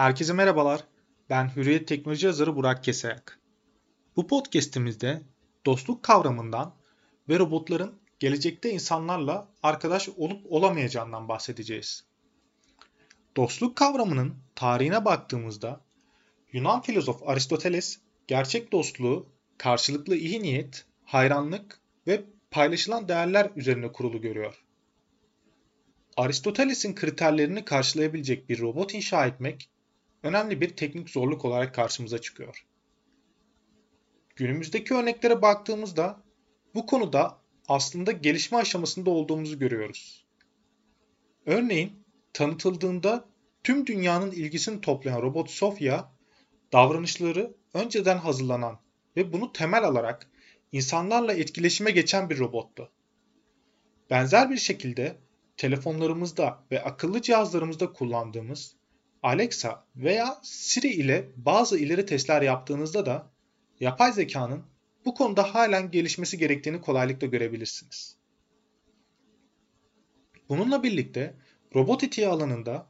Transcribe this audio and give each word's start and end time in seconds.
Herkese 0.00 0.32
merhabalar. 0.32 0.84
Ben 1.30 1.56
Hürriyet 1.56 1.88
Teknoloji 1.88 2.26
yazarı 2.26 2.56
Burak 2.56 2.84
Kesayak. 2.84 3.40
Bu 4.16 4.26
podcast'imizde 4.26 5.22
dostluk 5.66 6.02
kavramından 6.02 6.74
ve 7.28 7.38
robotların 7.38 7.94
gelecekte 8.18 8.70
insanlarla 8.70 9.48
arkadaş 9.62 10.08
olup 10.08 10.52
olamayacağından 10.52 11.28
bahsedeceğiz. 11.28 12.04
Dostluk 13.36 13.76
kavramının 13.76 14.34
tarihine 14.54 15.04
baktığımızda 15.04 15.80
Yunan 16.52 16.80
filozof 16.82 17.28
Aristoteles 17.28 17.98
gerçek 18.26 18.72
dostluğu 18.72 19.26
karşılıklı 19.58 20.16
iyi 20.16 20.42
niyet, 20.42 20.84
hayranlık 21.04 21.80
ve 22.06 22.24
paylaşılan 22.50 23.08
değerler 23.08 23.50
üzerine 23.56 23.92
kurulu 23.92 24.20
görüyor. 24.20 24.64
Aristoteles'in 26.16 26.94
kriterlerini 26.94 27.64
karşılayabilecek 27.64 28.48
bir 28.48 28.60
robot 28.60 28.94
inşa 28.94 29.26
etmek 29.26 29.70
önemli 30.22 30.60
bir 30.60 30.68
teknik 30.76 31.10
zorluk 31.10 31.44
olarak 31.44 31.74
karşımıza 31.74 32.18
çıkıyor. 32.18 32.66
Günümüzdeki 34.36 34.94
örneklere 34.94 35.42
baktığımızda 35.42 36.22
bu 36.74 36.86
konuda 36.86 37.38
aslında 37.68 38.12
gelişme 38.12 38.58
aşamasında 38.58 39.10
olduğumuzu 39.10 39.58
görüyoruz. 39.58 40.26
Örneğin 41.46 42.04
tanıtıldığında 42.32 43.28
tüm 43.64 43.86
dünyanın 43.86 44.30
ilgisini 44.32 44.80
toplayan 44.80 45.22
robot 45.22 45.50
Sofia, 45.50 46.12
davranışları 46.72 47.54
önceden 47.74 48.18
hazırlanan 48.18 48.78
ve 49.16 49.32
bunu 49.32 49.52
temel 49.52 49.84
alarak 49.84 50.30
insanlarla 50.72 51.32
etkileşime 51.32 51.90
geçen 51.90 52.30
bir 52.30 52.38
robottu. 52.38 52.90
Benzer 54.10 54.50
bir 54.50 54.56
şekilde 54.56 55.16
telefonlarımızda 55.56 56.64
ve 56.70 56.82
akıllı 56.82 57.22
cihazlarımızda 57.22 57.92
kullandığımız 57.92 58.76
Alexa 59.22 59.84
veya 59.96 60.38
Siri 60.42 60.88
ile 60.88 61.28
bazı 61.36 61.78
ileri 61.78 62.06
testler 62.06 62.42
yaptığınızda 62.42 63.06
da 63.06 63.30
yapay 63.80 64.12
zekanın 64.12 64.62
bu 65.04 65.14
konuda 65.14 65.54
halen 65.54 65.90
gelişmesi 65.90 66.38
gerektiğini 66.38 66.80
kolaylıkla 66.80 67.26
görebilirsiniz. 67.26 68.16
Bununla 70.48 70.82
birlikte 70.82 71.34
robot 71.74 72.04
etiği 72.04 72.28
alanında 72.28 72.86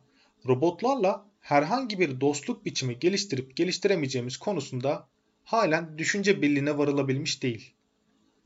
robotlarla 0.48 1.26
herhangi 1.40 1.98
bir 1.98 2.20
dostluk 2.20 2.64
biçimi 2.64 2.98
geliştirip 2.98 3.56
geliştiremeyeceğimiz 3.56 4.36
konusunda 4.36 5.08
halen 5.44 5.98
düşünce 5.98 6.42
birliğine 6.42 6.78
varılabilmiş 6.78 7.42
değil. 7.42 7.74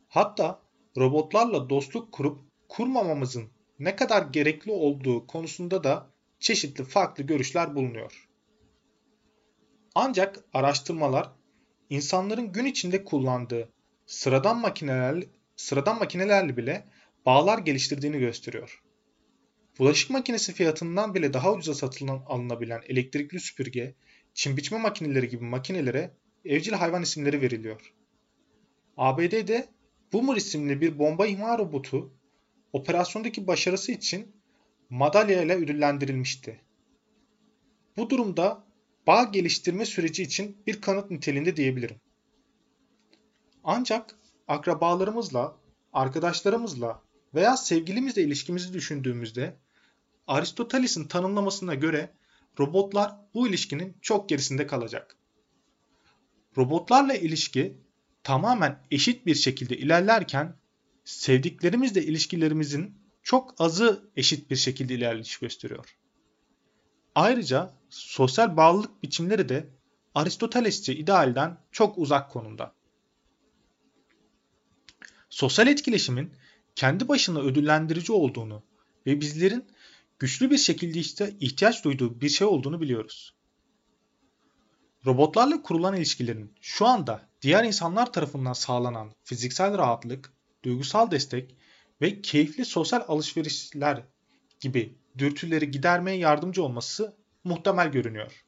Hatta 0.08 0.60
robotlarla 0.96 1.70
dostluk 1.70 2.12
kurup 2.12 2.40
kurmamamızın 2.68 3.50
ne 3.78 3.96
kadar 3.96 4.22
gerekli 4.22 4.72
olduğu 4.72 5.26
konusunda 5.26 5.84
da 5.84 6.13
çeşitli 6.44 6.84
farklı 6.84 7.24
görüşler 7.24 7.74
bulunuyor. 7.74 8.28
Ancak 9.94 10.44
araştırmalar 10.52 11.32
insanların 11.90 12.52
gün 12.52 12.64
içinde 12.64 13.04
kullandığı 13.04 13.72
sıradan 14.06 14.60
makineler 14.60 15.24
sıradan 15.56 15.98
makinelerle 15.98 16.56
bile 16.56 16.84
bağlar 17.26 17.58
geliştirdiğini 17.58 18.18
gösteriyor. 18.18 18.82
Bulaşık 19.78 20.10
makinesi 20.10 20.52
fiyatından 20.52 21.14
bile 21.14 21.32
daha 21.32 21.52
ucuza 21.52 21.74
satılan 21.74 22.22
alınabilen 22.26 22.82
elektrikli 22.88 23.40
süpürge, 23.40 23.94
çim 24.34 24.56
biçme 24.56 24.78
makineleri 24.78 25.28
gibi 25.28 25.44
makinelere 25.44 26.10
evcil 26.44 26.72
hayvan 26.72 27.02
isimleri 27.02 27.40
veriliyor. 27.40 27.94
ABD'de 28.96 29.68
Boomer 30.12 30.36
isimli 30.36 30.80
bir 30.80 30.98
bomba 30.98 31.26
imha 31.26 31.58
robotu 31.58 32.12
operasyondaki 32.72 33.46
başarısı 33.46 33.92
için 33.92 34.43
madalya 34.94 35.42
ile 35.42 35.54
ödüllendirilmişti. 35.54 36.60
Bu 37.96 38.10
durumda 38.10 38.64
bağ 39.06 39.24
geliştirme 39.24 39.86
süreci 39.86 40.22
için 40.22 40.56
bir 40.66 40.80
kanıt 40.80 41.10
niteliğinde 41.10 41.56
diyebilirim. 41.56 41.96
Ancak 43.64 44.14
akrabalarımızla, 44.48 45.56
arkadaşlarımızla 45.92 47.02
veya 47.34 47.56
sevgilimizle 47.56 48.22
ilişkimizi 48.22 48.72
düşündüğümüzde 48.72 49.56
Aristoteles'in 50.26 51.04
tanımlamasına 51.04 51.74
göre 51.74 52.14
robotlar 52.58 53.12
bu 53.34 53.48
ilişkinin 53.48 53.96
çok 54.02 54.28
gerisinde 54.28 54.66
kalacak. 54.66 55.16
Robotlarla 56.56 57.14
ilişki 57.14 57.78
tamamen 58.22 58.82
eşit 58.90 59.26
bir 59.26 59.34
şekilde 59.34 59.76
ilerlerken 59.76 60.56
sevdiklerimizle 61.04 62.02
ilişkilerimizin 62.02 63.03
çok 63.24 63.60
azı 63.60 64.10
eşit 64.16 64.50
bir 64.50 64.56
şekilde 64.56 64.94
ilerleyiş 64.94 65.38
gösteriyor. 65.38 65.96
Ayrıca 67.14 67.74
sosyal 67.90 68.56
bağlılık 68.56 69.02
biçimleri 69.02 69.48
de 69.48 69.68
Aristotelesçe 70.14 70.96
idealden 70.96 71.58
çok 71.72 71.98
uzak 71.98 72.30
konumda. 72.30 72.74
Sosyal 75.30 75.66
etkileşimin 75.66 76.32
kendi 76.74 77.08
başına 77.08 77.40
ödüllendirici 77.40 78.12
olduğunu 78.12 78.62
ve 79.06 79.20
bizlerin 79.20 79.64
güçlü 80.18 80.50
bir 80.50 80.58
şekilde 80.58 80.98
işte 80.98 81.36
ihtiyaç 81.40 81.84
duyduğu 81.84 82.20
bir 82.20 82.28
şey 82.28 82.46
olduğunu 82.46 82.80
biliyoruz. 82.80 83.34
Robotlarla 85.06 85.62
kurulan 85.62 85.96
ilişkilerin 85.96 86.52
şu 86.60 86.86
anda 86.86 87.28
diğer 87.42 87.64
insanlar 87.64 88.12
tarafından 88.12 88.52
sağlanan 88.52 89.12
fiziksel 89.24 89.78
rahatlık, 89.78 90.32
duygusal 90.64 91.10
destek 91.10 91.56
ve 92.00 92.22
keyifli 92.22 92.64
sosyal 92.64 93.04
alışverişler 93.08 94.02
gibi 94.60 94.98
dürtüleri 95.18 95.70
gidermeye 95.70 96.18
yardımcı 96.18 96.64
olması 96.64 97.16
muhtemel 97.44 97.92
görünüyor. 97.92 98.44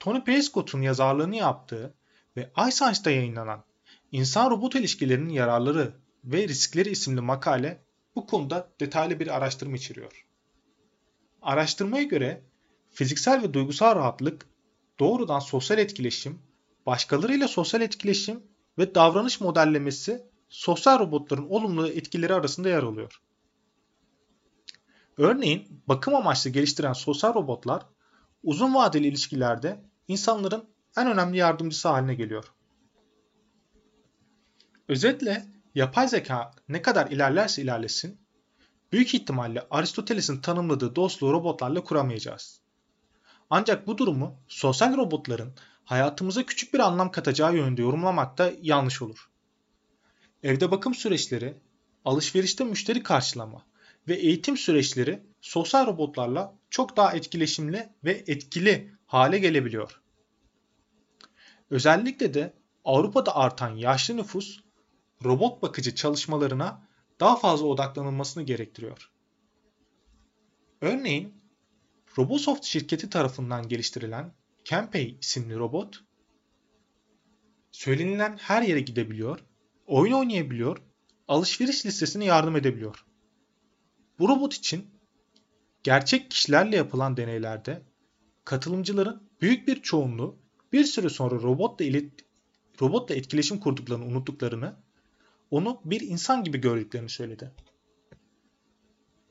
Tony 0.00 0.24
Prescott'un 0.24 0.82
yazarlığını 0.82 1.36
yaptığı 1.36 1.94
ve 2.36 2.50
iScience'da 2.68 3.10
yayınlanan 3.10 3.64
İnsan-Robot 4.12 4.74
ilişkilerinin 4.74 5.28
yararları 5.28 5.94
ve 6.24 6.48
riskleri 6.48 6.90
isimli 6.90 7.20
makale 7.20 7.84
bu 8.16 8.26
konuda 8.26 8.70
detaylı 8.80 9.20
bir 9.20 9.36
araştırma 9.36 9.76
içeriyor. 9.76 10.26
Araştırmaya 11.42 12.02
göre 12.02 12.42
fiziksel 12.90 13.42
ve 13.42 13.54
duygusal 13.54 13.96
rahatlık 13.96 14.46
doğrudan 14.98 15.38
sosyal 15.38 15.78
etkileşim, 15.78 16.38
başkalarıyla 16.86 17.48
sosyal 17.48 17.80
etkileşim 17.80 18.42
ve 18.78 18.94
davranış 18.94 19.40
modellemesi 19.40 20.26
sosyal 20.48 20.98
robotların 20.98 21.48
olumlu 21.48 21.88
etkileri 21.88 22.34
arasında 22.34 22.68
yer 22.68 22.82
alıyor. 22.82 23.20
Örneğin 25.18 25.82
bakım 25.86 26.14
amaçlı 26.14 26.50
geliştiren 26.50 26.92
sosyal 26.92 27.34
robotlar 27.34 27.86
uzun 28.42 28.74
vadeli 28.74 29.06
ilişkilerde 29.06 29.80
insanların 30.08 30.64
en 30.96 31.06
önemli 31.06 31.36
yardımcısı 31.36 31.88
haline 31.88 32.14
geliyor. 32.14 32.44
Özetle 34.88 35.46
yapay 35.74 36.08
zeka 36.08 36.50
ne 36.68 36.82
kadar 36.82 37.10
ilerlerse 37.10 37.62
ilerlesin 37.62 38.20
büyük 38.92 39.14
ihtimalle 39.14 39.66
Aristoteles'in 39.70 40.40
tanımladığı 40.40 40.96
dostluğu 40.96 41.32
robotlarla 41.32 41.84
kuramayacağız. 41.84 42.60
Ancak 43.50 43.86
bu 43.86 43.98
durumu 43.98 44.34
sosyal 44.48 44.96
robotların 44.96 45.54
hayatımıza 45.84 46.46
küçük 46.46 46.74
bir 46.74 46.78
anlam 46.78 47.10
katacağı 47.10 47.56
yönünde 47.56 47.82
yorumlamak 47.82 48.38
da 48.38 48.52
yanlış 48.62 49.02
olur. 49.02 49.30
Evde 50.44 50.70
bakım 50.70 50.94
süreçleri, 50.94 51.54
alışverişte 52.04 52.64
müşteri 52.64 53.02
karşılama 53.02 53.66
ve 54.08 54.14
eğitim 54.14 54.56
süreçleri 54.56 55.22
sosyal 55.40 55.86
robotlarla 55.86 56.54
çok 56.70 56.96
daha 56.96 57.12
etkileşimli 57.12 57.88
ve 58.04 58.24
etkili 58.26 58.94
hale 59.06 59.38
gelebiliyor. 59.38 60.00
Özellikle 61.70 62.34
de 62.34 62.54
Avrupa'da 62.84 63.36
artan 63.36 63.70
yaşlı 63.70 64.16
nüfus 64.16 64.60
robot 65.24 65.62
bakıcı 65.62 65.94
çalışmalarına 65.94 66.88
daha 67.20 67.36
fazla 67.36 67.66
odaklanılmasını 67.66 68.42
gerektiriyor. 68.42 69.10
Örneğin 70.80 71.34
Robosoft 72.18 72.64
şirketi 72.64 73.10
tarafından 73.10 73.68
geliştirilen 73.68 74.32
Campey 74.64 75.18
isimli 75.20 75.56
robot 75.56 76.04
söylenilen 77.72 78.36
her 78.36 78.62
yere 78.62 78.80
gidebiliyor 78.80 79.40
oyun 79.86 80.12
oynayabiliyor, 80.12 80.82
alışveriş 81.28 81.86
listesine 81.86 82.24
yardım 82.24 82.56
edebiliyor. 82.56 83.04
Bu 84.18 84.28
robot 84.28 84.54
için 84.54 84.86
gerçek 85.82 86.30
kişilerle 86.30 86.76
yapılan 86.76 87.16
deneylerde 87.16 87.82
katılımcıların 88.44 89.30
büyük 89.40 89.68
bir 89.68 89.82
çoğunluğu 89.82 90.38
bir 90.72 90.84
süre 90.84 91.08
sonra 91.08 91.34
robotla, 91.34 91.84
ilet 91.84 92.12
robotla 92.80 93.14
etkileşim 93.14 93.60
kurduklarını 93.60 94.04
unuttuklarını, 94.04 94.76
onu 95.50 95.80
bir 95.84 96.00
insan 96.00 96.44
gibi 96.44 96.58
gördüklerini 96.58 97.08
söyledi. 97.08 97.52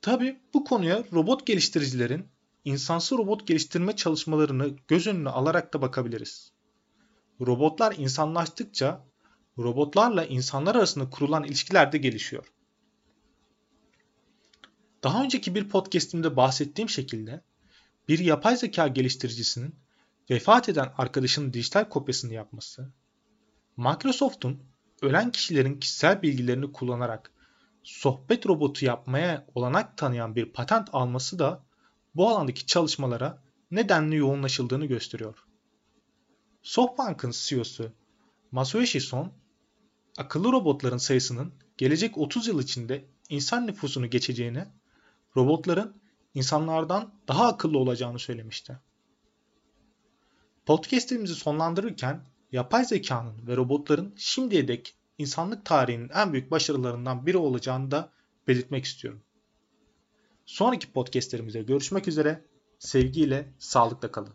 Tabi 0.02 0.40
bu 0.54 0.64
konuya 0.64 1.04
robot 1.14 1.48
geliştiricilerin 1.48 2.26
insansı 2.66 3.18
robot 3.18 3.48
geliştirme 3.48 3.96
çalışmalarını 3.96 4.76
göz 4.88 5.08
önüne 5.08 5.30
alarak 5.30 5.74
da 5.74 5.82
bakabiliriz. 5.82 6.54
Robotlar 7.42 7.96
insanlaştıkça 7.98 9.06
robotlarla 9.58 10.26
insanlar 10.26 10.76
arasında 10.76 11.10
kurulan 11.10 11.44
ilişkiler 11.44 11.92
de 11.92 11.98
gelişiyor. 11.98 12.52
Daha 15.04 15.24
önceki 15.24 15.56
bir 15.56 15.70
podcast'imde 15.70 16.36
bahsettiğim 16.36 16.90
şekilde 16.90 17.42
bir 18.08 18.20
yapay 18.20 18.58
zeka 18.58 18.88
geliştiricisinin 18.88 19.76
vefat 20.30 20.70
eden 20.70 20.94
arkadaşının 20.98 21.54
dijital 21.54 21.90
kopyasını 21.90 22.34
yapması, 22.34 22.92
Microsoft'un 23.78 24.64
ölen 25.02 25.32
kişilerin 25.32 25.80
kişisel 25.80 26.22
bilgilerini 26.22 26.72
kullanarak 26.72 27.32
sohbet 27.84 28.46
robotu 28.46 28.86
yapmaya 28.86 29.46
olanak 29.56 29.98
tanıyan 29.98 30.36
bir 30.36 30.46
patent 30.46 30.90
alması 30.94 31.40
da 31.40 31.64
bu 32.16 32.30
alandaki 32.30 32.66
çalışmalara 32.66 33.44
nedenli 33.72 34.16
yoğunlaşıldığını 34.16 34.86
gösteriyor. 34.86 35.46
SoftBank'ın 36.62 37.32
CEO'su 37.36 37.92
Masayoshi 38.52 39.02
Son, 39.02 39.34
akıllı 40.18 40.52
robotların 40.52 40.98
sayısının 40.98 41.54
gelecek 41.78 42.18
30 42.18 42.48
yıl 42.48 42.62
içinde 42.62 43.06
insan 43.30 43.68
nüfusunu 43.68 44.10
geçeceğini, 44.10 44.66
robotların 45.36 46.02
insanlardan 46.34 47.14
daha 47.28 47.48
akıllı 47.48 47.78
olacağını 47.78 48.20
söylemişti. 48.20 48.80
Podcast'imizi 50.66 51.36
sonlandırırken 51.36 52.26
yapay 52.52 52.86
zekanın 52.86 53.48
ve 53.48 53.56
robotların 53.56 54.14
şimdiye 54.18 54.68
dek 54.68 54.96
insanlık 55.18 55.66
tarihinin 55.66 56.10
en 56.10 56.34
büyük 56.34 56.52
başarılarından 56.52 57.26
biri 57.26 57.38
olacağını 57.38 57.92
da 57.92 58.12
belirtmek 58.48 58.86
istiyorum. 58.86 59.22
Sonraki 60.46 60.92
podcastlerimizde 60.92 61.64
görüşmek 61.64 62.08
üzere. 62.08 62.46
Sevgiyle, 62.80 63.54
sağlıkla 63.60 64.12
kalın. 64.12 64.34